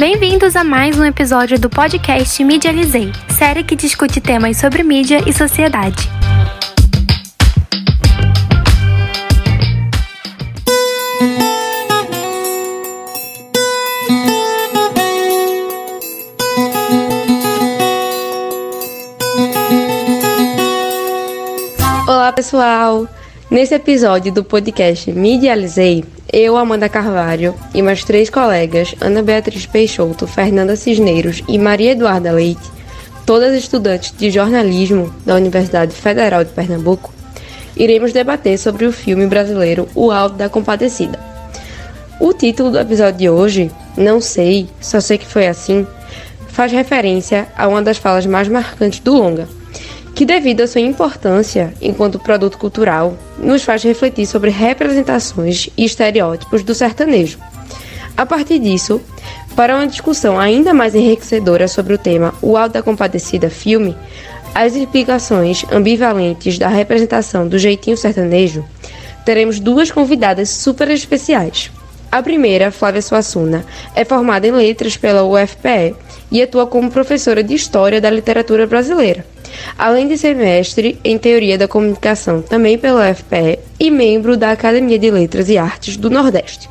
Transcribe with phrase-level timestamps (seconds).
[0.00, 5.30] Bem-vindos a mais um episódio do podcast Medializei, série que discute temas sobre mídia e
[5.30, 6.08] sociedade.
[22.08, 23.06] Olá, pessoal!
[23.50, 30.24] Nesse episódio do podcast Medializei, eu, Amanda Carvalho e mais três colegas, Ana Beatriz Peixoto,
[30.24, 32.62] Fernanda Cisneiros e Maria Eduarda Leite,
[33.26, 37.12] todas estudantes de jornalismo da Universidade Federal de Pernambuco,
[37.76, 41.18] iremos debater sobre o filme brasileiro O Alto da Compadecida.
[42.20, 45.84] O título do episódio de hoje, Não Sei, Só Sei Que Foi Assim,
[46.46, 49.59] faz referência a uma das falas mais marcantes do longa
[50.20, 56.62] que, devido à sua importância enquanto produto cultural, nos faz refletir sobre representações e estereótipos
[56.62, 57.38] do sertanejo.
[58.18, 59.00] A partir disso,
[59.56, 63.96] para uma discussão ainda mais enriquecedora sobre o tema O Alto da Compadecida filme,
[64.54, 68.62] as explicações ambivalentes da representação do jeitinho sertanejo,
[69.24, 71.70] teremos duas convidadas super especiais.
[72.12, 73.64] A primeira, Flávia Suassuna,
[73.96, 75.96] é formada em letras pela UFPE
[76.30, 79.24] e atua como professora de História da Literatura Brasileira
[79.76, 84.98] além de ser mestre em Teoria da Comunicação também pela UFPE e membro da Academia
[84.98, 86.68] de Letras e Artes do Nordeste.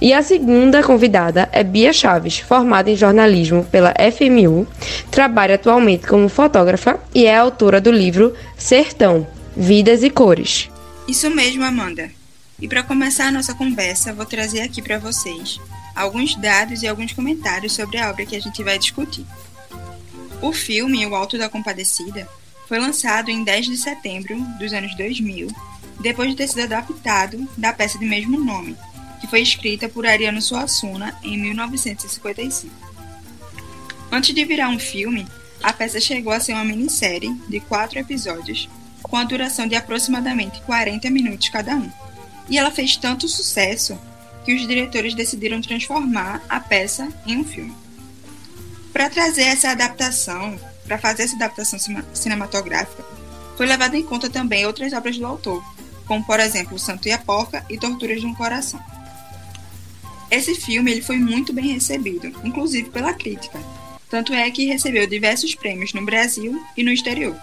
[0.00, 4.66] E a segunda convidada é Bia Chaves, formada em jornalismo pela FMU,
[5.10, 10.68] trabalha atualmente como fotógrafa e é autora do livro Sertão: Vidas e Cores.
[11.06, 12.10] Isso mesmo, Amanda.
[12.60, 15.60] E para começar a nossa conversa, vou trazer aqui para vocês
[15.94, 19.24] alguns dados e alguns comentários sobre a obra que a gente vai discutir.
[20.42, 22.28] O filme O Alto da Compadecida
[22.66, 25.46] foi lançado em 10 de setembro dos anos 2000,
[26.00, 28.76] depois de ter sido adaptado da peça de mesmo nome,
[29.20, 32.74] que foi escrita por Ariano Suassuna em 1955.
[34.10, 35.28] Antes de virar um filme,
[35.62, 38.68] a peça chegou a ser uma minissérie de quatro episódios,
[39.00, 41.88] com a duração de aproximadamente 40 minutos cada um.
[42.50, 43.96] E ela fez tanto sucesso
[44.44, 47.81] que os diretores decidiram transformar a peça em um filme.
[48.92, 51.78] Para trazer essa adaptação, para fazer essa adaptação
[52.12, 53.02] cinematográfica,
[53.56, 55.64] foi levado em conta também outras obras do autor,
[56.06, 58.80] como por exemplo O Santo e a Porca e Torturas de um Coração.
[60.30, 63.58] Esse filme ele foi muito bem recebido, inclusive pela crítica,
[64.10, 67.36] tanto é que recebeu diversos prêmios no Brasil e no exterior,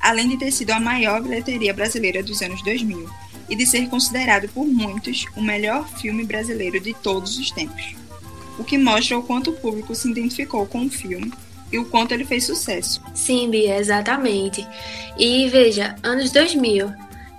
[0.00, 3.08] além de ter sido a maior bilheteria brasileira dos anos 2000
[3.48, 7.99] e de ser considerado por muitos o melhor filme brasileiro de todos os tempos
[8.60, 11.32] o que mostra o quanto o público se identificou com o filme
[11.72, 13.00] e o quanto ele fez sucesso.
[13.14, 14.66] Sim, Bia, exatamente.
[15.18, 16.92] E veja, anos 2000,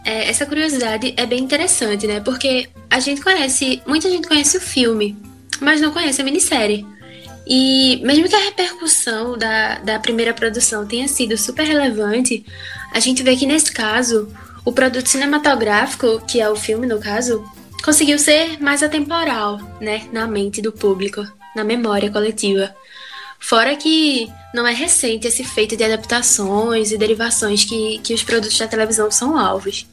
[0.04, 2.20] é, essa curiosidade é bem interessante, né?
[2.22, 5.16] Porque a gente conhece, muita gente conhece o filme,
[5.60, 6.86] mas não conhece a minissérie.
[7.46, 12.44] E mesmo que a repercussão da, da primeira produção tenha sido super relevante,
[12.92, 14.28] a gente vê que nesse caso,
[14.66, 17.44] o produto cinematográfico, que é o filme no caso,
[17.84, 21.26] conseguiu ser mais atemporal, né, na mente do público,
[21.56, 22.74] na memória coletiva.
[23.40, 28.58] Fora que não é recente esse feito de adaptações e derivações que, que os produtos
[28.58, 29.88] da televisão são alvos.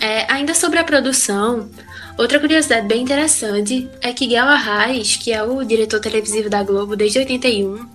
[0.00, 1.70] É, ainda sobre a produção,
[2.16, 6.96] outra curiosidade bem interessante é que Guel Arraes, que é o diretor televisivo da Globo
[6.96, 7.88] desde 81,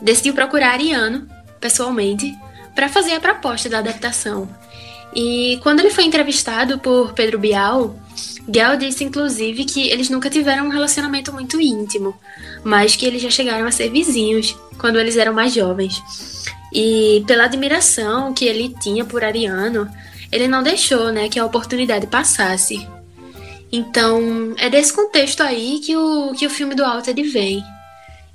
[0.00, 1.28] decidiu procurar Ariano,
[1.60, 2.36] pessoalmente,
[2.74, 4.48] para fazer a proposta da adaptação.
[5.14, 7.96] E quando ele foi entrevistado por Pedro Bial,
[8.48, 12.14] Gal disse inclusive que eles nunca tiveram um relacionamento muito íntimo,
[12.62, 16.02] mas que eles já chegaram a ser vizinhos quando eles eram mais jovens.
[16.72, 19.88] E pela admiração que ele tinha por Ariano,
[20.30, 22.86] ele não deixou né, que a oportunidade passasse.
[23.70, 27.62] Então, é desse contexto aí que o, que o filme do Altered vem,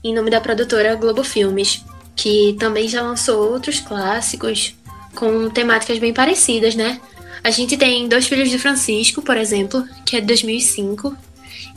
[0.04, 1.84] em nome da produtora Globo Filmes,
[2.16, 4.76] que também já lançou outros clássicos
[5.16, 7.00] com temáticas bem parecidas, né?
[7.44, 11.16] A gente tem Dois Filhos de Francisco, por exemplo, que é de 2005,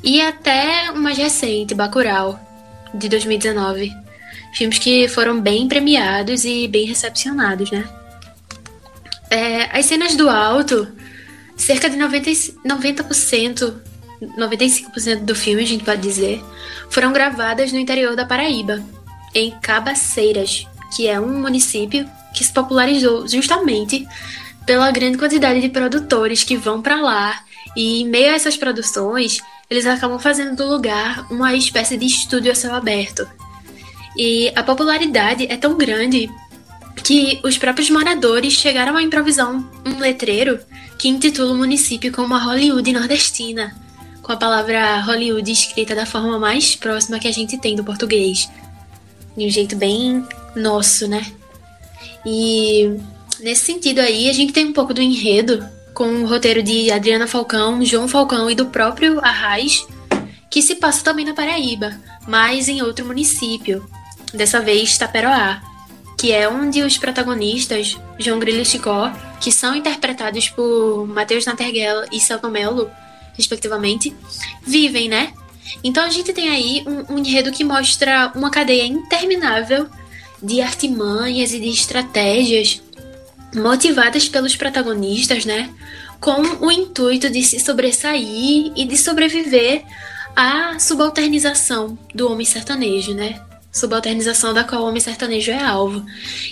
[0.03, 2.39] e até o mais recente, Bacurau,
[2.93, 3.93] de 2019.
[4.55, 7.89] Filmes que foram bem premiados e bem recepcionados, né?
[9.31, 10.89] É, as cenas do alto,
[11.57, 12.31] cerca de 90,
[12.67, 13.75] 90%,
[14.37, 16.43] 95% do filme, a gente pode dizer,
[16.91, 18.83] foram gravadas no interior da Paraíba,
[19.35, 24.07] em Cabaceiras, que é um município que se popularizou justamente
[24.67, 27.43] pela grande quantidade de produtores que vão para lá
[27.77, 29.39] e em meio a essas produções
[29.69, 33.27] eles acabam fazendo do lugar uma espécie de estúdio a céu aberto.
[34.17, 36.29] E a popularidade é tão grande
[37.03, 40.61] que os próprios moradores chegaram a improvisar um, letreiro
[40.99, 43.75] que intitula o município como a Hollywood nordestina,
[44.23, 48.51] com a palavra Hollywood escrita da forma mais próxima que a gente tem do português.
[49.37, 50.25] De um jeito bem
[50.55, 51.25] nosso, né?
[52.27, 53.01] E
[53.43, 57.27] nesse sentido aí, a gente tem um pouco do enredo com o roteiro de Adriana
[57.27, 59.87] Falcão, João Falcão e do próprio Arraiz,
[60.51, 63.87] que se passa também na Paraíba, mas em outro município,
[64.33, 65.61] dessa vez Taperoá,
[66.17, 72.07] que é onde os protagonistas, João Grilo e Chicó, que são interpretados por Matheus Naterguela
[72.13, 72.89] e Celton Mello,
[73.37, 74.15] respectivamente,
[74.65, 75.33] vivem, né?
[75.83, 79.89] Então a gente tem aí um, um enredo que mostra uma cadeia interminável
[80.43, 82.83] de artimanhas e de estratégias
[83.55, 85.71] motivadas pelos protagonistas, né?
[86.21, 89.83] Com o intuito de se sobressair e de sobreviver
[90.37, 93.41] à subalternização do homem sertanejo, né?
[93.71, 96.05] Subalternização da qual o homem sertanejo é alvo.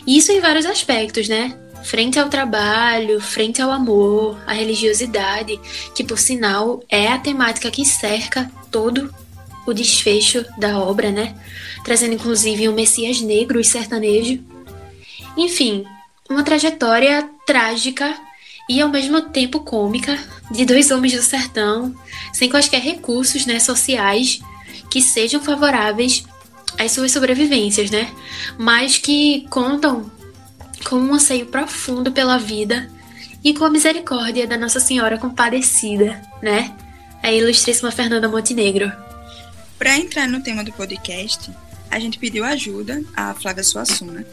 [0.06, 1.56] Isso em vários aspectos, né?
[1.82, 5.58] Frente ao trabalho, frente ao amor, à religiosidade,
[5.94, 9.12] que por sinal é a temática que cerca todo
[9.66, 11.34] o desfecho da obra, né?
[11.84, 14.40] Trazendo inclusive um Messias negro e sertanejo.
[15.36, 15.84] Enfim,
[16.30, 18.16] uma trajetória trágica
[18.68, 20.16] e ao mesmo tempo cômica
[20.52, 21.92] de dois homens do sertão,
[22.32, 24.40] sem quaisquer recursos né, sociais
[24.88, 26.24] que sejam favoráveis
[26.78, 28.08] às suas sobrevivências, né?
[28.56, 30.08] Mas que contam
[30.88, 32.88] com um anseio profundo pela vida
[33.42, 36.72] e com a misericórdia da Nossa Senhora Compadecida, né?
[37.22, 38.90] A ilustríssima Fernanda Montenegro.
[39.76, 41.50] Para entrar no tema do podcast,
[41.90, 44.24] a gente pediu ajuda à Flávia Suassuna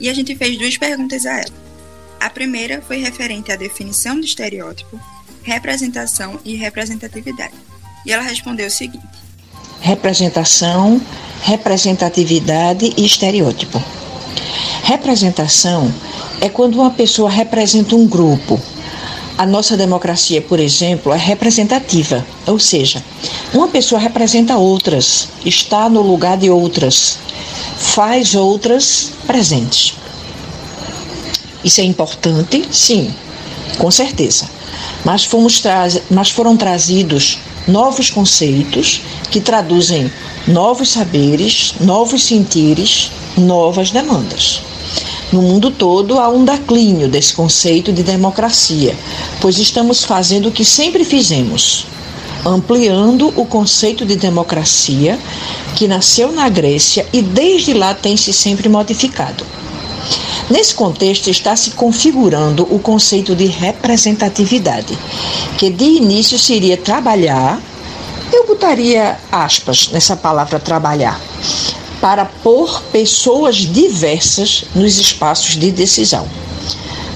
[0.00, 1.68] e a gente fez duas perguntas a ela.
[2.20, 4.98] A primeira foi referente à definição de estereótipo,
[5.42, 7.54] representação e representatividade.
[8.04, 9.06] E ela respondeu o seguinte:
[9.80, 11.00] Representação,
[11.42, 13.82] representatividade e estereótipo.
[14.82, 15.92] Representação
[16.40, 18.60] é quando uma pessoa representa um grupo.
[19.38, 23.00] A nossa democracia, por exemplo, é representativa, ou seja,
[23.54, 27.20] uma pessoa representa outras, está no lugar de outras,
[27.76, 29.94] faz outras presentes.
[31.62, 32.64] Isso é importante?
[32.72, 33.14] Sim,
[33.78, 34.50] com certeza.
[35.04, 35.62] Mas, fomos
[36.10, 37.38] mas foram trazidos
[37.68, 40.10] novos conceitos que traduzem
[40.48, 44.62] novos saberes, novos sentires, novas demandas.
[45.30, 48.96] No mundo todo há um declínio desse conceito de democracia,
[49.40, 51.86] pois estamos fazendo o que sempre fizemos,
[52.46, 55.18] ampliando o conceito de democracia
[55.76, 59.44] que nasceu na Grécia e desde lá tem se sempre modificado.
[60.48, 64.98] Nesse contexto está se configurando o conceito de representatividade,
[65.58, 67.60] que de início seria trabalhar,
[68.32, 71.20] eu botaria aspas nessa palavra trabalhar,
[72.00, 76.26] para pôr pessoas diversas nos espaços de decisão.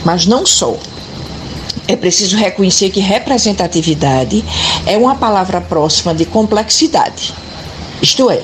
[0.04, 0.76] Mas não só.
[1.86, 4.44] É preciso reconhecer que representatividade
[4.86, 7.34] é uma palavra próxima de complexidade.
[8.00, 8.42] Isto é,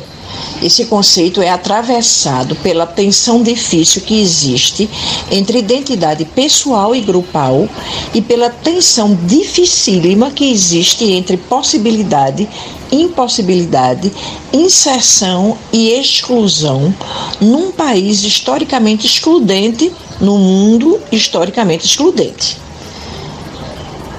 [0.62, 4.88] esse conceito é atravessado pela tensão difícil que existe
[5.30, 7.68] entre identidade pessoal e grupal
[8.14, 12.48] e pela tensão dificílima que existe entre possibilidade,
[12.90, 14.12] impossibilidade,
[14.52, 16.94] inserção e exclusão
[17.40, 22.56] num país historicamente excludente, no mundo historicamente excludente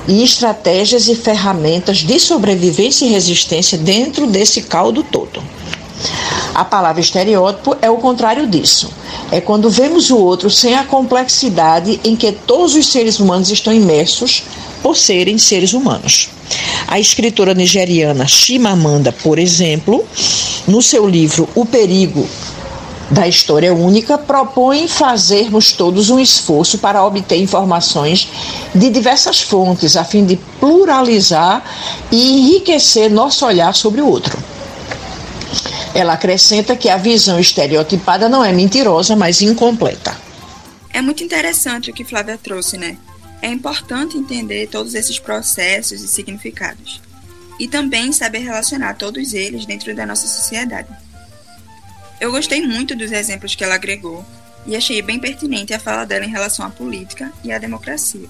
[0.10, 5.39] e estratégias e ferramentas de sobrevivência e resistência dentro desse caldo todo.
[6.53, 8.91] A palavra estereótipo é o contrário disso.
[9.32, 13.74] É quando vemos o outro sem a complexidade em que todos os seres humanos estão
[13.74, 14.44] imersos
[14.82, 16.29] por serem seres humanos.
[16.88, 20.03] A escritora nigeriana Chimamanda, por exemplo,
[20.68, 22.27] no seu livro O Perigo
[23.12, 28.29] da História Única, propõe fazermos todos um esforço para obter informações
[28.74, 31.63] de diversas fontes, a fim de pluralizar
[32.12, 34.49] e enriquecer nosso olhar sobre o outro.
[35.93, 40.15] Ela acrescenta que a visão estereotipada não é mentirosa, mas incompleta.
[40.91, 42.98] É muito interessante o que Flávia trouxe, né?
[43.41, 47.01] É importante entender todos esses processos e significados.
[47.60, 50.89] E também saber relacionar todos eles dentro da nossa sociedade.
[52.19, 54.25] Eu gostei muito dos exemplos que ela agregou
[54.65, 58.27] e achei bem pertinente a fala dela em relação à política e à democracia.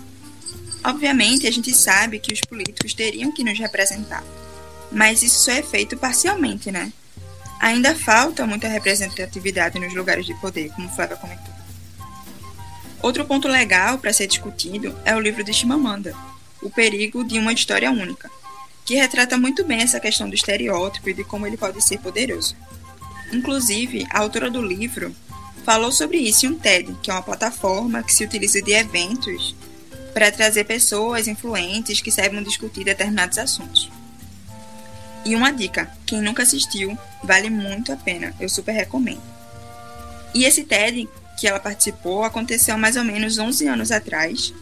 [0.84, 4.24] Obviamente, a gente sabe que os políticos teriam que nos representar,
[4.92, 6.92] mas isso só é feito parcialmente, né?
[7.60, 11.54] Ainda falta muita representatividade nos lugares de poder, como Flávia comentou.
[13.02, 16.16] Outro ponto legal para ser discutido é o livro de Chimamanda,
[16.62, 18.30] O Perigo de uma História Única,
[18.86, 22.56] que retrata muito bem essa questão do estereótipo e de como ele pode ser poderoso.
[23.32, 25.16] Inclusive, a autora do livro
[25.64, 29.56] falou sobre isso em um TED, que é uma plataforma que se utiliza de eventos
[30.14, 33.90] para trazer pessoas influentes que saibam discutir determinados assuntos.
[35.24, 39.22] E uma dica: quem nunca assistiu, vale muito a pena, eu super recomendo.
[40.34, 41.08] E esse TED
[41.40, 44.54] que ela participou aconteceu mais ou menos 11 anos atrás.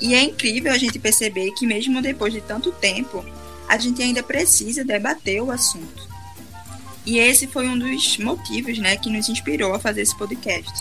[0.00, 3.24] E é incrível a gente perceber que, mesmo depois de tanto tempo,
[3.68, 6.08] a gente ainda precisa debater o assunto.
[7.04, 10.72] E esse foi um dos motivos né, que nos inspirou a fazer esse podcast.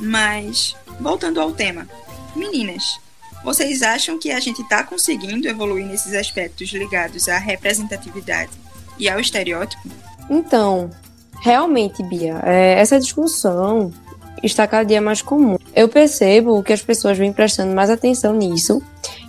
[0.00, 1.86] Mas, voltando ao tema,
[2.34, 2.98] meninas,
[3.44, 8.52] vocês acham que a gente está conseguindo evoluir nesses aspectos ligados à representatividade
[8.98, 9.90] e ao estereótipo?
[10.32, 10.88] Então,
[11.42, 13.92] realmente, Bia, é, essa discussão
[14.42, 15.58] está cada dia mais comum.
[15.76, 18.82] Eu percebo que as pessoas vêm prestando mais atenção nisso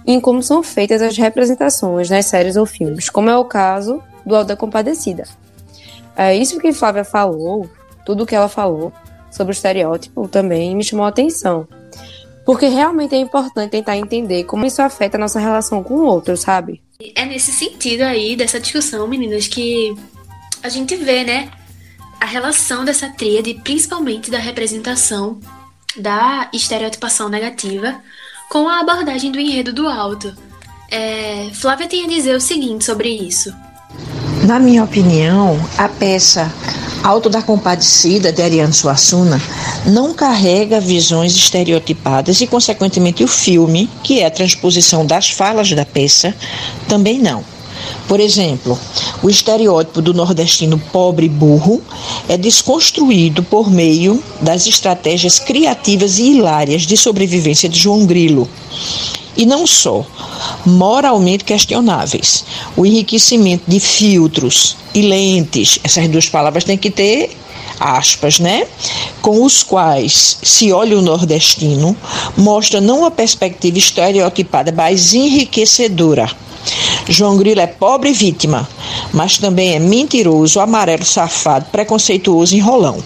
[0.08, 4.02] e em como são feitas as representações nas séries ou filmes, como é o caso
[4.26, 5.26] do Alda Compadecida.
[6.16, 7.70] É isso que Flávia falou,
[8.06, 8.94] tudo que ela falou
[9.30, 11.68] sobre o estereótipo também me chamou a atenção.
[12.46, 16.38] Porque realmente é importante tentar entender como isso afeta a nossa relação com o outro,
[16.38, 16.82] sabe?
[17.14, 19.94] É nesse sentido aí, dessa discussão, meninas, que
[20.64, 21.50] a gente vê, né?
[22.20, 25.40] A relação dessa tríade, principalmente da representação
[25.98, 27.96] da estereotipação negativa,
[28.50, 30.34] com a abordagem do enredo do alto.
[30.90, 33.54] É, Flávia tem a dizer o seguinte sobre isso.
[34.46, 36.52] Na minha opinião, a peça
[37.04, 39.42] Alto da Compadecida, de Ariano Suassuna,
[39.86, 45.86] não carrega visões estereotipadas e, consequentemente, o filme, que é a transposição das falas da
[45.86, 46.34] peça,
[46.88, 47.44] também não.
[48.08, 48.78] Por exemplo,
[49.22, 51.82] o estereótipo do nordestino pobre e burro
[52.28, 58.48] é desconstruído por meio das estratégias criativas e hilárias de sobrevivência de João Grilo.
[59.36, 60.06] E não só,
[60.66, 62.46] moralmente questionáveis.
[62.76, 67.36] O enriquecimento de filtros e lentes, essas duas palavras têm que ter
[67.84, 68.66] aspas, né?
[69.22, 71.96] Com os quais se olha o nordestino,
[72.38, 76.30] mostra não uma perspectiva estereotipada, mas enriquecedora
[77.08, 78.68] João Grilo é pobre vítima,
[79.12, 83.04] mas também é mentiroso, amarelo, safado, preconceituoso enrolão.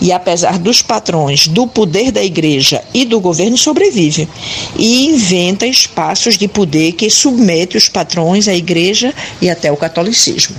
[0.00, 4.28] E apesar dos patrões do poder da igreja e do governo, sobrevive.
[4.76, 10.56] E inventa espaços de poder que submete os patrões à igreja e até o catolicismo.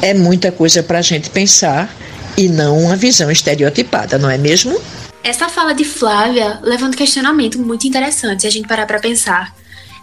[0.00, 1.94] É muita coisa para a gente pensar
[2.40, 4.80] e não uma visão estereotipada, não é mesmo?
[5.22, 9.54] Essa fala de Flávia levanta um questionamento muito interessante se a gente parar para pensar.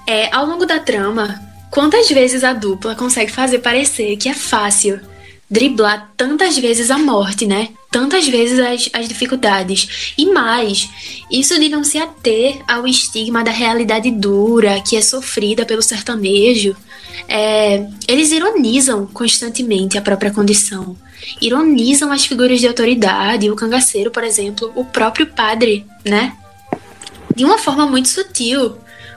[0.06, 1.42] É, ao longo da trama,
[1.72, 5.02] quantas vezes a dupla consegue fazer parecer que é fácil
[5.50, 7.70] driblar tantas vezes a morte, né?
[7.90, 10.14] Tantas vezes as, as dificuldades.
[10.16, 10.88] E mais,
[11.32, 16.76] isso de não se ater ao estigma da realidade dura que é sofrida pelo sertanejo.
[17.28, 20.96] É, eles ironizam constantemente a própria condição.
[21.42, 26.36] Ironizam as figuras de autoridade, o cangaceiro, por exemplo, o próprio padre, né?
[27.36, 28.76] De uma forma muito sutil,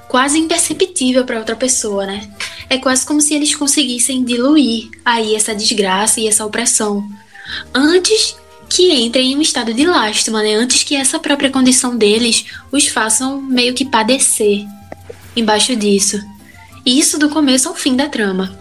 [0.08, 2.28] quase imperceptível para outra pessoa, né?
[2.68, 7.08] É quase como se eles conseguissem diluir aí essa desgraça e essa opressão
[7.74, 8.36] antes
[8.68, 10.54] que entrem em um estado de lástima, né?
[10.54, 14.64] Antes que essa própria condição deles os façam meio que padecer
[15.34, 16.20] embaixo disso.
[16.86, 18.56] Isso do começo ao fim da trama.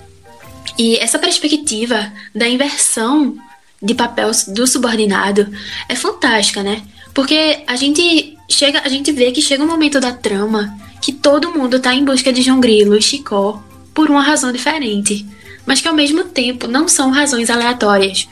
[0.77, 3.37] E essa perspectiva da inversão
[3.81, 5.51] de papel do subordinado
[5.87, 6.81] é fantástica, né?
[7.13, 11.51] Porque a gente chega, a gente vê que chega um momento da trama que todo
[11.51, 15.25] mundo está em busca de João Grilo e Chicó por uma razão diferente,
[15.65, 18.27] mas que ao mesmo tempo não são razões aleatórias,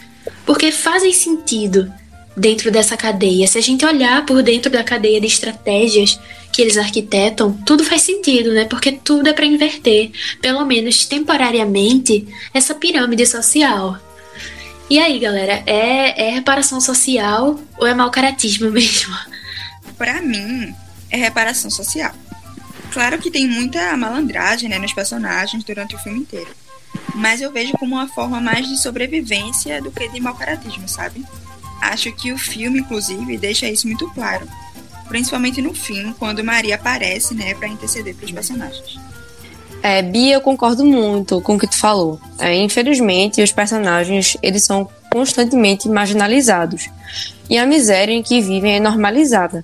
[0.45, 1.91] porque fazem sentido
[2.37, 3.47] dentro dessa cadeia.
[3.47, 6.19] Se a gente olhar por dentro da cadeia de estratégias
[6.53, 8.65] que eles arquitetam, tudo faz sentido, né?
[8.65, 13.97] Porque tudo é para inverter, pelo menos temporariamente, essa pirâmide social.
[14.87, 19.15] E aí, galera, é, é reparação social ou é mau caratismo mesmo?
[19.97, 20.73] Para mim,
[21.09, 22.13] é reparação social.
[22.91, 26.55] Claro que tem muita malandragem né, nos personagens durante o filme inteiro.
[27.15, 31.25] Mas eu vejo como uma forma mais de sobrevivência do que de mau caratismo, sabe?
[31.81, 34.47] Acho que o filme, inclusive, deixa isso muito claro.
[35.07, 38.99] Principalmente no fim, quando Maria aparece, né, para interceder para os personagens.
[39.81, 42.19] É, Bia, eu concordo muito com o que tu falou.
[42.39, 46.89] É, infelizmente, os personagens, eles são constantemente marginalizados.
[47.49, 49.63] E a miséria em que vivem é normalizada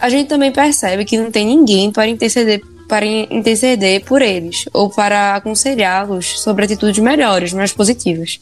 [0.00, 4.90] a gente também percebe que não tem ninguém para interceder para interceder por eles ou
[4.90, 8.40] para aconselhá-los sobre atitudes melhores, mais positivas.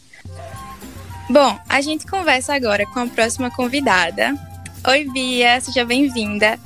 [1.30, 4.34] Bom, a gente conversa agora com a próxima convidada.
[4.86, 6.58] Oi, Bia, seja bem-vinda.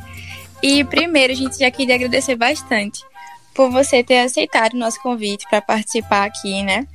[0.62, 3.02] E primeiro, a gente já queria agradecer bastante
[3.52, 6.86] por você ter aceitado o nosso convite para participar aqui, né?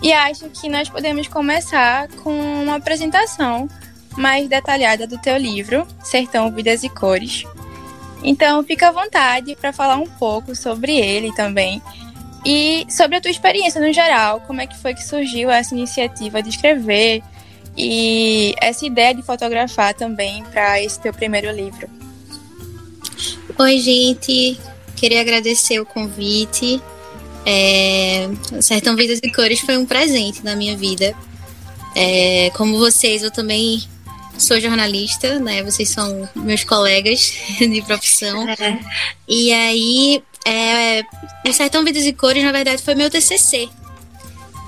[0.00, 3.68] E acho que nós podemos começar com uma apresentação
[4.16, 7.44] mais detalhada do teu livro, Sertão, Vidas e Cores.
[8.22, 11.82] Então, fica à vontade para falar um pouco sobre ele também.
[12.44, 16.42] E sobre a tua experiência no geral, como é que foi que surgiu essa iniciativa
[16.42, 17.22] de escrever
[17.76, 21.88] e essa ideia de fotografar também para esse teu primeiro livro?
[23.58, 24.58] Oi, gente.
[24.96, 26.80] Queria agradecer o convite.
[27.46, 28.28] É...
[28.60, 31.14] Sertão Vidas e Cores foi um presente na minha vida.
[31.94, 32.50] É...
[32.54, 33.82] Como vocês, eu também
[34.38, 35.62] sou jornalista, né?
[35.62, 38.48] Vocês são meus colegas de profissão.
[38.48, 38.78] É.
[39.28, 41.02] E aí, é...
[41.46, 43.68] o Sertão Vidas e Cores, na verdade, foi meu TCC.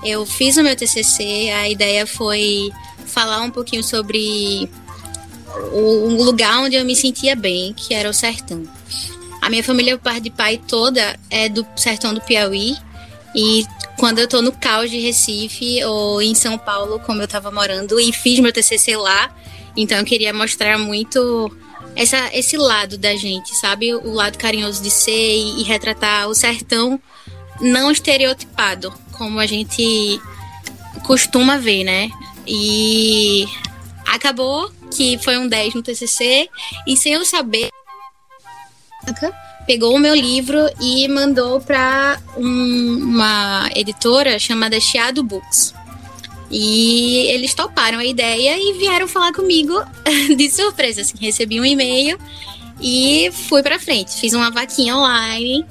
[0.04, 2.70] Eu fiz o meu TCC, a ideia foi
[3.06, 4.68] falar um pouquinho sobre
[5.72, 8.64] o, lugar onde eu me sentia bem, que era o sertão.
[9.40, 12.76] A minha família, parte de pai toda, é do sertão do Piauí.
[13.34, 13.64] E
[13.98, 17.98] quando eu tô no caos de Recife ou em São Paulo, como eu tava morando,
[17.98, 19.34] e fiz meu TCC lá,
[19.76, 21.50] então eu queria mostrar muito
[21.96, 23.94] essa, esse lado da gente, sabe?
[23.94, 27.00] O lado carinhoso de ser e, e retratar o sertão
[27.60, 30.20] não estereotipado, como a gente
[31.06, 32.10] costuma ver, né?
[32.46, 33.46] E
[34.06, 36.48] acabou que foi um 10 no TCC
[36.86, 37.68] e sem eu saber
[39.66, 45.74] pegou o meu livro e mandou para um, uma editora chamada Chiado Books.
[46.50, 49.74] E eles toparam a ideia e vieram falar comigo
[50.36, 51.00] de surpresa.
[51.00, 52.18] Assim, recebi um e-mail
[52.80, 54.12] e fui para frente.
[54.12, 55.64] Fiz uma vaquinha online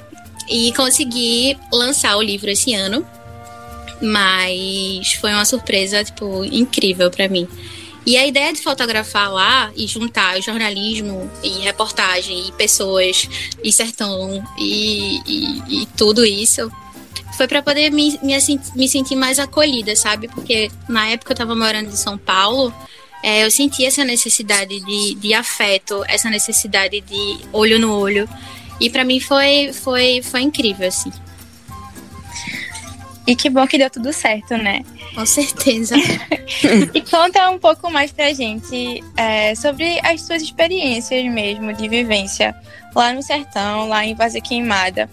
[0.49, 3.05] e consegui lançar o livro esse ano.
[4.01, 7.47] Mas foi uma surpresa, tipo, incrível para mim.
[8.05, 13.29] E a ideia de fotografar lá e juntar jornalismo e reportagem e pessoas
[13.63, 16.69] e sertão e, e, e tudo isso
[17.35, 18.37] foi para poder me, me,
[18.75, 20.27] me, sentir mais acolhida, sabe?
[20.27, 22.73] Porque na época eu estava morando em São Paulo,
[23.23, 28.27] é, eu sentia essa necessidade de, de afeto, essa necessidade de olho no olho.
[28.79, 31.11] E para mim foi, foi, foi incrível, assim.
[33.25, 34.83] E que bom que deu tudo certo, né?
[35.15, 35.95] Com certeza.
[36.93, 42.53] e conta um pouco mais pra gente é, sobre as suas experiências mesmo de vivência
[42.93, 45.09] lá no sertão, lá em Vazia Queimada.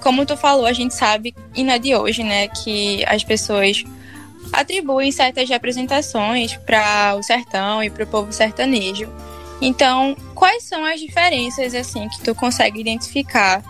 [0.00, 3.84] Como tu falou, a gente sabe, e não é de hoje, né, que as pessoas
[4.52, 9.08] atribuem certas representações para o sertão e para o povo sertanejo.
[9.60, 13.62] Então, quais são as diferenças assim que tu consegue identificar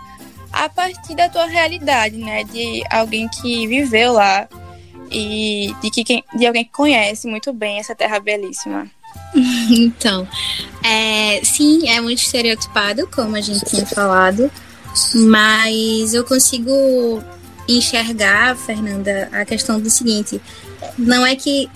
[0.51, 2.43] a partir da tua realidade, né?
[2.43, 4.47] De alguém que viveu lá
[5.09, 8.89] e de, que, de alguém que conhece muito bem essa terra belíssima.
[9.69, 10.27] Então,
[10.83, 14.51] é, sim, é muito estereotipado, como a gente tinha falado,
[15.15, 17.23] mas eu consigo
[17.67, 20.41] enxergar, Fernanda, a questão do seguinte:
[20.97, 21.69] não é que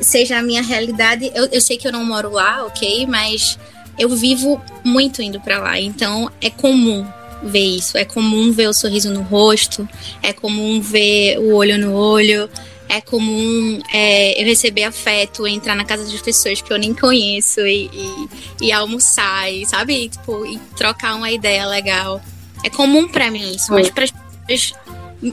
[0.00, 3.58] seja a minha realidade, eu, eu sei que eu não moro lá, ok, mas
[3.98, 7.06] eu vivo muito indo para lá, então é comum
[7.42, 7.96] ver isso.
[7.96, 9.88] É comum ver o sorriso no rosto,
[10.22, 12.48] é comum ver o olho no olho,
[12.88, 17.60] é comum é, eu receber afeto, entrar na casa das pessoas que eu nem conheço
[17.60, 20.04] e, e, e almoçar, e, sabe?
[20.04, 22.20] E, tipo, e trocar uma ideia legal.
[22.64, 24.74] É comum para mim isso, mas para as pessoas,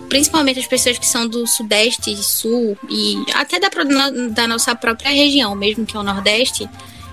[0.10, 3.70] principalmente as pessoas que são do Sudeste e Sul, e até da,
[4.32, 6.70] da nossa própria região, mesmo que é o Nordeste,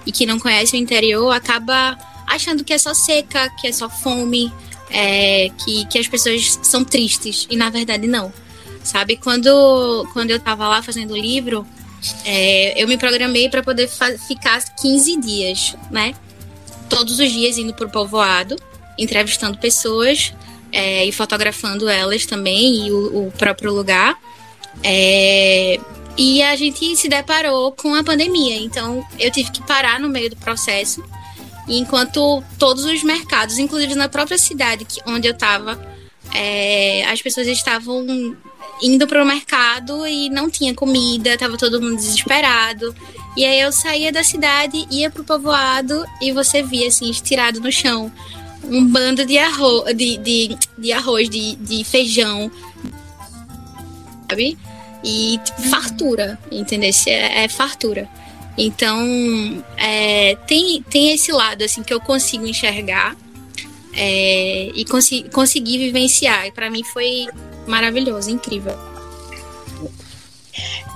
[0.06, 3.88] e que não conhece o interior, acaba achando que é só seca, que é só
[3.88, 4.52] fome,
[4.90, 8.32] é, que, que as pessoas são tristes, e na verdade não.
[8.82, 11.64] Sabe, quando, quando eu tava lá fazendo o livro,
[12.24, 13.88] é, eu me programei para poder
[14.26, 16.14] ficar 15 dias, né?
[16.88, 18.56] Todos os dias indo pro povoado,
[18.98, 20.32] entrevistando pessoas
[20.70, 24.16] é, e fotografando elas também, e o, o próprio lugar.
[24.82, 25.78] É,
[26.16, 30.30] e a gente se deparou com a pandemia, então eu tive que parar no meio
[30.30, 31.02] do processo
[31.68, 35.80] enquanto todos os mercados, inclusive na própria cidade que, onde eu estava,
[36.34, 38.04] é, as pessoas estavam
[38.82, 42.94] indo para o mercado e não tinha comida, estava todo mundo desesperado.
[43.36, 47.70] E aí eu saía da cidade, ia pro povoado e você via assim, estirado no
[47.70, 48.12] chão,
[48.64, 52.50] um bando de arroz, de, de, de arroz, de, de feijão,
[54.28, 54.58] sabe?
[55.04, 56.90] E tipo, fartura, entendeu?
[57.06, 58.08] É, é fartura.
[58.56, 63.16] Então, é, tem, tem esse lado assim que eu consigo enxergar
[63.94, 66.46] é, e consi conseguir vivenciar.
[66.46, 67.26] E para mim foi
[67.66, 68.76] maravilhoso, incrível.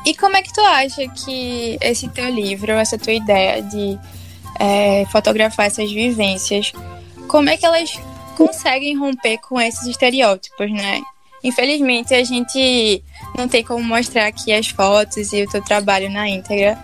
[0.04, 3.98] E como é que tu acha que esse teu livro, essa tua ideia de
[4.60, 6.72] é, fotografar essas vivências,
[7.28, 7.98] como é que elas
[8.36, 11.00] conseguem romper com esses estereótipos, né?
[11.42, 13.02] Infelizmente a gente
[13.36, 16.78] não tem como mostrar aqui as fotos e o teu trabalho na íntegra,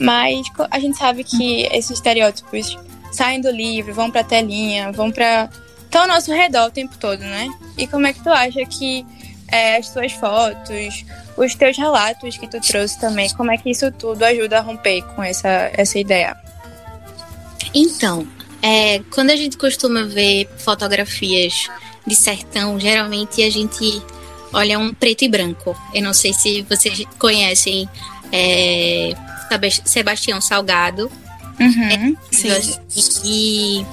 [0.00, 2.76] mas a gente sabe que esses estereótipos
[3.12, 5.48] saem do livro, vão pra telinha, vão pra.
[5.84, 7.48] estão ao nosso redor o tempo todo, né?
[7.76, 9.06] E como é que tu acha que
[9.48, 11.04] é, as suas fotos,
[11.36, 15.02] os teus relatos que tu trouxe também, como é que isso tudo ajuda a romper
[15.14, 16.36] com essa, essa ideia?
[17.74, 18.26] Então,
[18.62, 21.68] é, quando a gente costuma ver fotografias
[22.06, 24.02] de sertão, geralmente a gente
[24.52, 25.76] olha um preto e branco.
[25.92, 27.88] Eu não sei se vocês conhecem
[28.30, 29.14] é,
[29.84, 31.10] Sebastião Salgado.
[31.60, 32.48] Uhum, é, sim.
[33.24, 33.86] E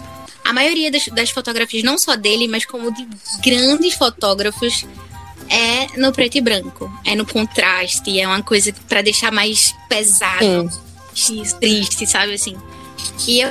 [0.43, 3.07] a maioria das, das fotografias, não só dele, mas como de
[3.43, 4.85] grandes fotógrafos,
[5.49, 6.91] é no preto e branco.
[7.05, 10.69] É no contraste, é uma coisa para deixar mais pesado,
[11.59, 12.55] triste, sabe assim.
[13.27, 13.49] E eu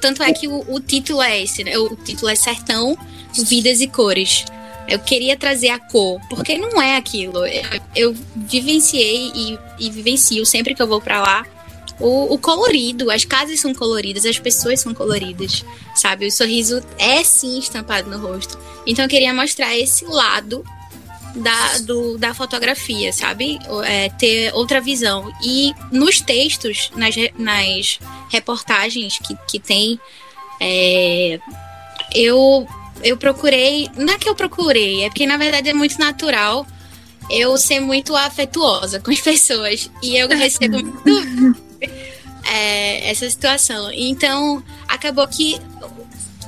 [0.00, 1.76] tanto é que o, o título é esse, né?
[1.78, 2.96] O título é Sertão,
[3.34, 4.44] Vidas e Cores.
[4.88, 7.44] Eu queria trazer a cor, porque não é aquilo.
[7.46, 11.46] Eu, eu vivenciei e, e, vivencio sempre que eu vou para lá
[12.00, 13.10] o, o, colorido.
[13.10, 15.62] As casas são coloridas, as pessoas são coloridas,
[15.94, 16.26] sabe?
[16.26, 18.58] O sorriso é sim estampado no rosto.
[18.86, 20.64] Então eu queria mostrar esse lado
[21.34, 23.58] da, do, da fotografia, sabe?
[23.84, 25.32] É, ter outra visão.
[25.42, 27.98] E nos textos, nas, nas
[28.30, 30.00] reportagens que, que tem,
[30.60, 31.38] é,
[32.14, 32.66] eu,
[33.02, 33.88] eu procurei.
[33.96, 36.66] Não é que eu procurei, é porque na verdade é muito natural
[37.30, 39.90] eu ser muito afetuosa com as pessoas.
[40.02, 41.56] E eu recebo muito
[42.44, 43.90] é, essa situação.
[43.92, 45.60] Então, acabou que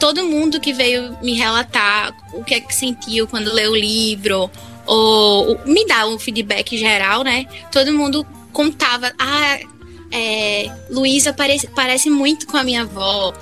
[0.01, 4.51] todo mundo que veio me relatar o que é que sentiu quando leu o livro,
[4.87, 7.47] ou, me dá um feedback geral, né?
[7.71, 9.59] Todo mundo contava, ah,
[10.11, 13.33] é, Luísa parece, parece muito com a minha avó.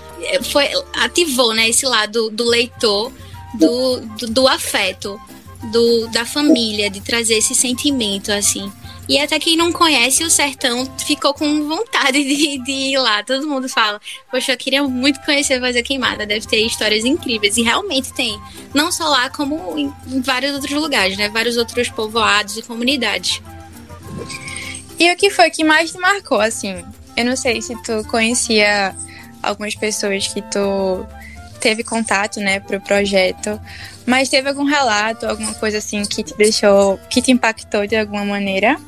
[0.50, 3.12] Foi, ativou, né, esse lado do leitor,
[3.54, 5.18] do, do, do afeto,
[5.72, 8.70] do, da família, de trazer esse sentimento, assim.
[9.08, 13.22] E até quem não conhece o sertão ficou com vontade de, de, ir lá.
[13.22, 13.98] Todo mundo fala,
[14.30, 16.26] poxa, eu queria muito conhecer Vazia Queimada.
[16.26, 17.56] Deve ter histórias incríveis.
[17.56, 18.38] E realmente tem.
[18.74, 21.30] Não só lá, como em, em vários outros lugares, né?
[21.30, 23.40] Vários outros povoados e comunidades.
[24.98, 26.84] E o que foi que mais te marcou, assim?
[27.16, 28.94] Eu não sei se tu conhecia
[29.42, 31.06] algumas pessoas que tu
[31.60, 33.60] teve contato, né, pro projeto,
[34.06, 38.24] mas teve algum relato, alguma coisa assim que te deixou, que te impactou de alguma
[38.24, 38.78] maneira?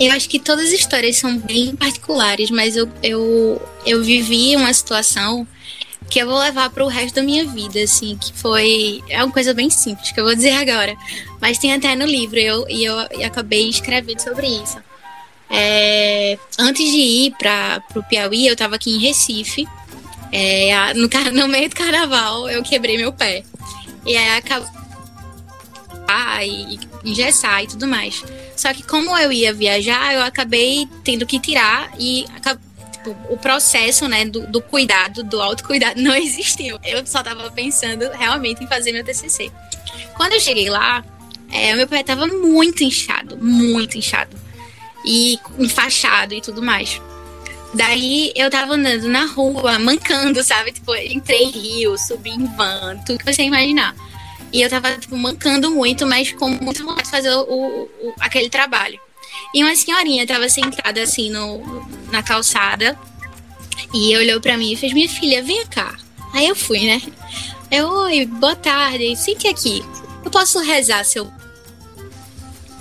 [0.00, 4.72] Eu acho que todas as histórias são bem particulares, mas eu, eu, eu vivi uma
[4.72, 5.46] situação
[6.08, 9.04] que eu vou levar para o resto da minha vida, assim, que foi.
[9.10, 10.96] É uma coisa bem simples que eu vou dizer agora,
[11.38, 14.78] mas tem até no livro eu, e eu, eu acabei escrevendo sobre isso.
[15.50, 19.68] É, antes de ir para o Piauí, eu estava aqui em Recife,
[20.32, 23.44] é, no, no meio do carnaval, eu quebrei meu pé.
[24.06, 24.80] E aí acabou
[26.42, 28.24] e engessar e tudo mais.
[28.60, 32.26] Só que como eu ia viajar, eu acabei tendo que tirar e
[32.92, 36.78] tipo, o processo, né, do, do, cuidado, do autocuidado não existiu.
[36.84, 39.50] Eu só tava pensando realmente em fazer meu TCC.
[40.14, 41.02] Quando eu cheguei lá,
[41.50, 44.36] é, meu pé tava muito inchado, muito inchado.
[45.06, 47.00] E enfaixado e tudo mais.
[47.72, 50.72] Daí eu tava andando na rua, mancando, sabe?
[50.72, 53.94] Tipo, entrei em rio, subi em van, tudo que você imaginar.
[54.52, 58.48] E eu tava, tipo, mancando muito, mas com muito vontade de fazer o, o, aquele
[58.48, 58.98] trabalho.
[59.54, 62.98] E uma senhorinha tava sentada assim no, na calçada
[63.94, 65.96] e olhou para mim e fez: Minha filha, vem cá.
[66.32, 67.02] Aí eu fui, né?
[67.70, 69.84] Eu, oi, boa tarde, sente aqui.
[70.24, 71.30] Eu posso rezar seu.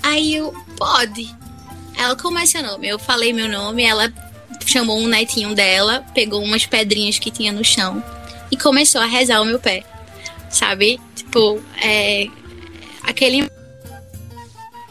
[0.01, 1.29] Aí eu, pode.
[1.97, 2.87] Ela, como é seu nome?
[2.87, 4.11] Eu falei meu nome, ela
[4.65, 8.03] chamou um netinho dela, pegou umas pedrinhas que tinha no chão
[8.51, 9.83] e começou a rezar o meu pé.
[10.49, 10.99] Sabe?
[11.29, 12.27] Tipo, é.
[13.03, 13.47] Aquele.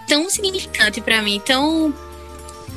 [0.07, 1.93] Tão significante para mim, tão.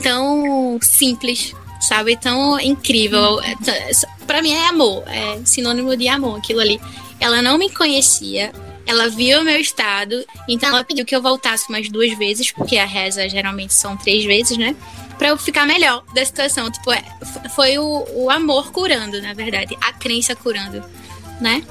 [0.02, 2.18] tão simples, sabe?
[2.18, 3.40] Tão incrível.
[4.26, 6.82] Para mim é amor, é sinônimo de amor aquilo ali.
[7.20, 8.52] Ela não me conhecia,
[8.88, 12.78] ela viu o meu estado, então ela pediu que eu voltasse mais duas vezes, porque
[12.78, 14.76] a reza geralmente são três vezes, né?
[15.20, 16.72] Pra eu ficar melhor da situação.
[16.72, 17.04] Tipo, é,
[17.56, 20.84] foi o, o amor curando, na verdade, a crença curando,
[21.40, 21.64] né?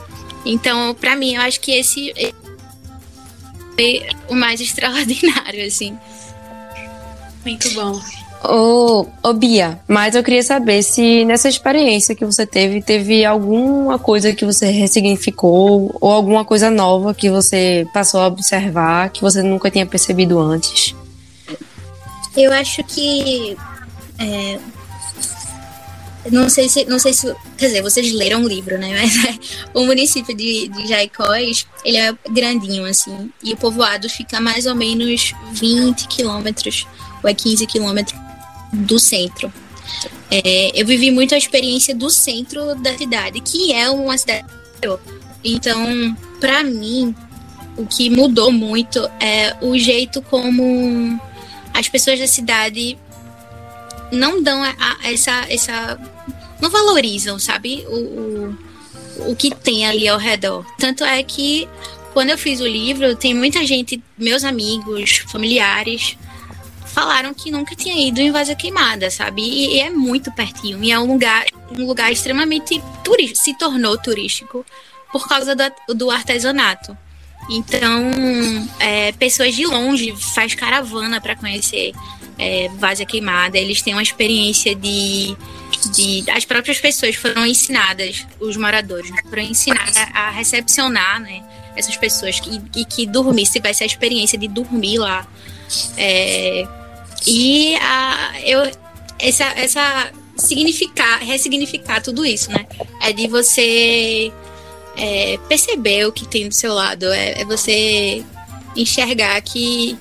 [0.44, 2.12] Então, para mim, eu acho que esse
[3.76, 5.96] foi o mais extraordinário, assim.
[7.44, 8.00] Muito bom.
[8.42, 13.98] Ô, ô Bia, mas eu queria saber se nessa experiência que você teve, teve alguma
[13.98, 19.42] coisa que você ressignificou ou alguma coisa nova que você passou a observar que você
[19.42, 20.94] nunca tinha percebido antes.
[22.35, 23.57] Eu acho que
[24.18, 24.59] é,
[26.30, 28.90] não sei se, não sei se, quer dizer, vocês leram o livro, né?
[29.00, 29.38] Mas é,
[29.72, 34.74] o município de, de Jaicós, ele é grandinho, assim, e o povoado fica mais ou
[34.74, 36.87] menos 20 quilômetros,
[37.22, 38.20] ou é 15 quilômetros
[38.72, 39.52] do centro.
[40.30, 44.44] É, eu vivi muito a experiência do centro da cidade, que é uma cidade.
[45.42, 47.14] Então, para mim,
[47.76, 51.20] o que mudou muito é o jeito como
[51.72, 52.98] as pessoas da cidade
[54.12, 55.99] não dão a, a, essa, essa.
[56.61, 57.85] não valorizam, sabe?
[57.88, 60.64] O, o, o que tem ali ao redor.
[60.79, 61.68] Tanto é que
[62.12, 66.16] quando eu fiz o livro, tem muita gente, meus amigos, familiares,
[66.87, 69.42] falaram que nunca tinha ido em Vaza Queimada, sabe?
[69.42, 70.83] E, e, é muito pertinho.
[70.83, 74.66] E é um lugar, um lugar extremamente turístico, se tornou turístico
[75.12, 76.96] por causa do, do artesanato.
[77.49, 78.11] Então,
[78.79, 81.92] é, pessoas de longe faz caravana para conhecer
[82.40, 83.59] é, Queimada.
[83.59, 85.37] Eles têm uma experiência de,
[85.92, 86.24] de.
[86.31, 91.42] As próprias pessoas foram ensinadas, os moradores, né, foram ensinadas a recepcionar né,
[91.76, 95.26] essas pessoas que, e que dormir, se tivesse a experiência de dormir lá.
[95.96, 96.66] É,
[97.26, 98.70] e a, eu,
[99.18, 102.66] essa, essa significar, ressignificar tudo isso, né?
[103.03, 104.33] É de você
[104.96, 108.24] é, perceber o que tem do seu lado, é, é, você
[108.76, 109.96] enxergar que,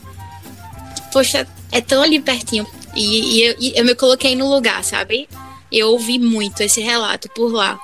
[1.11, 2.65] poxa, é tão ali pertinho.
[2.95, 5.29] E, e, eu, e eu me coloquei no lugar, sabe?
[5.71, 7.79] Eu ouvi muito esse relato por lá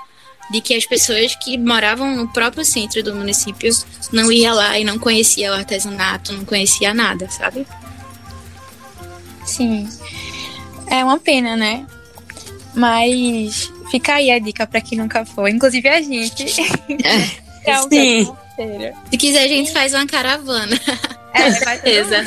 [0.49, 3.71] de que as pessoas que moravam no próprio centro do município
[4.11, 7.65] não iam lá e não conhecia o artesanato, não conhecia nada, sabe?
[9.45, 9.87] Sim.
[10.87, 11.85] É uma pena, né?
[12.75, 16.45] Mas fica aí a dica para quem nunca foi, inclusive a gente.
[17.67, 18.31] É, é um Sim.
[19.09, 20.79] Se quiser, a gente faz uma caravana.
[21.33, 22.25] É, com certeza.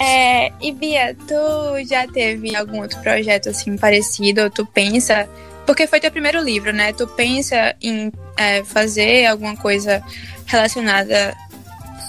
[0.00, 4.48] É, e Bia, tu já teve algum outro projeto assim parecido?
[4.50, 5.28] Tu pensa
[5.66, 6.94] porque foi teu primeiro livro, né?
[6.94, 10.02] Tu pensa em é, fazer alguma coisa
[10.46, 11.36] relacionada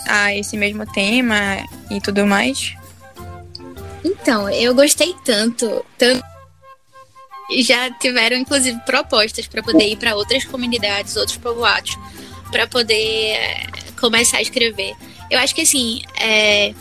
[0.08, 1.58] a esse mesmo tema
[1.92, 2.74] e tudo mais?
[4.02, 6.24] Então, eu gostei tanto, tanto
[7.58, 11.98] já tiveram inclusive propostas para poder ir para outras comunidades, outros povoados,
[12.52, 13.68] para poder é,
[14.00, 14.96] começar a escrever.
[15.30, 16.74] Eu acho que assim, é,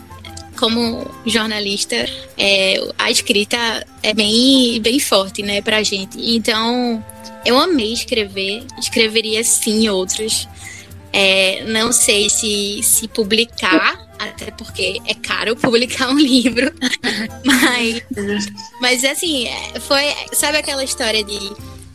[0.59, 1.95] como jornalista,
[2.37, 3.57] é, a escrita
[4.03, 6.17] é bem, bem forte, né, pra gente.
[6.35, 7.03] Então,
[7.45, 10.47] eu amei escrever, escreveria sim outros.
[11.11, 16.71] É, não sei se, se publicar, até porque é caro publicar um livro,
[17.43, 18.03] mas,
[18.79, 21.39] mas assim, é, foi, sabe aquela história de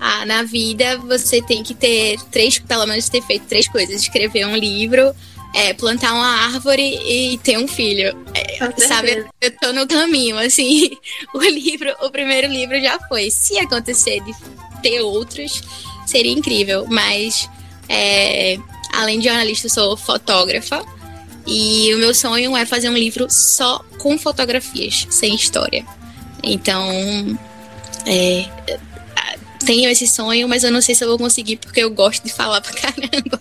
[0.01, 4.47] ah, na vida você tem que ter três, pelo menos ter feito três coisas: escrever
[4.47, 5.15] um livro,
[5.55, 8.13] é, plantar uma árvore e ter um filho.
[8.35, 10.91] É, sabe, eu tô no caminho, assim.
[11.33, 13.31] O livro, o primeiro livro já foi.
[13.31, 14.35] Se acontecer de
[14.83, 15.63] ter outros,
[16.07, 16.87] seria incrível.
[16.89, 17.49] Mas,
[17.89, 18.59] é,
[18.93, 20.85] além de jornalista, eu sou fotógrafa.
[21.47, 25.85] E o meu sonho é fazer um livro só com fotografias, sem história.
[26.43, 27.39] Então,
[28.07, 28.49] é,
[29.65, 32.33] tenho esse sonho, mas eu não sei se eu vou conseguir porque eu gosto de
[32.33, 33.41] falar pra caramba.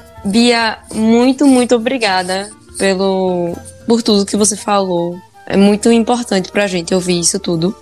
[0.26, 5.18] Bia, muito, muito obrigada pelo por tudo que você falou.
[5.46, 7.74] É muito importante pra gente ouvir isso tudo.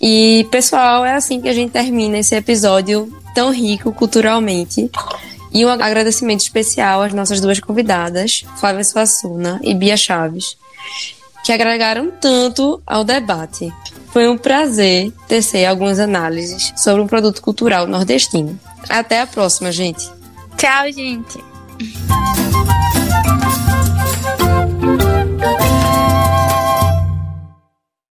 [0.00, 4.90] E, pessoal, é assim que a gente termina esse episódio tão rico culturalmente.
[5.52, 10.56] E um agradecimento especial às nossas duas convidadas, Flávia Suassuna e Bia Chaves,
[11.44, 13.72] que agregaram tanto ao debate.
[14.12, 18.58] Foi um prazer tecer algumas análises sobre um produto cultural nordestino.
[18.88, 20.08] Até a próxima, gente.
[20.56, 21.55] Tchau, gente.
[21.78, 22.85] Música